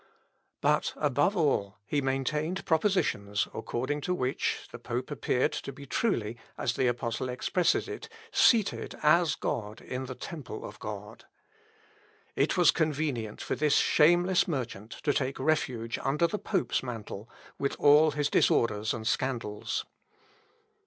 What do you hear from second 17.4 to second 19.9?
with all his disorders and scandals.